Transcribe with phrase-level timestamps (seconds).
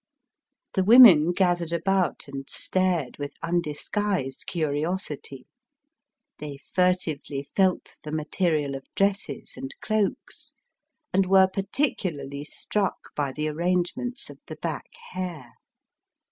[0.73, 5.45] The women gathered about and stared with undisguised curiosity.
[6.39, 10.55] They furtively felt the material of dresses and cloaks,
[11.13, 15.53] and were particularly struck by the arrangements of the back hair.